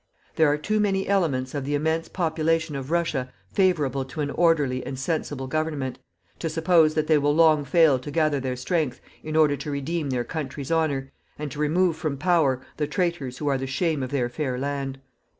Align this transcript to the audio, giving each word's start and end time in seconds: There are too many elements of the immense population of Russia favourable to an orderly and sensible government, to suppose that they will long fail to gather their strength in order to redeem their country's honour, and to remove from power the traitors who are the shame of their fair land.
There 0.35 0.47
are 0.51 0.57
too 0.57 0.79
many 0.79 1.07
elements 1.07 1.53
of 1.53 1.63
the 1.63 1.75
immense 1.75 2.09
population 2.09 2.75
of 2.75 2.89
Russia 2.89 3.31
favourable 3.53 4.03
to 4.05 4.21
an 4.21 4.31
orderly 4.31 4.83
and 4.83 4.97
sensible 4.97 5.45
government, 5.45 5.99
to 6.39 6.49
suppose 6.49 6.95
that 6.95 7.05
they 7.05 7.19
will 7.19 7.35
long 7.35 7.63
fail 7.63 7.99
to 7.99 8.09
gather 8.09 8.39
their 8.39 8.55
strength 8.55 8.99
in 9.21 9.35
order 9.35 9.55
to 9.57 9.69
redeem 9.69 10.09
their 10.09 10.23
country's 10.23 10.71
honour, 10.71 11.11
and 11.37 11.51
to 11.51 11.59
remove 11.59 11.97
from 11.97 12.17
power 12.17 12.61
the 12.77 12.87
traitors 12.87 13.37
who 13.37 13.45
are 13.47 13.59
the 13.59 13.67
shame 13.67 14.01
of 14.01 14.09
their 14.09 14.27
fair 14.27 14.57
land. 14.57 14.99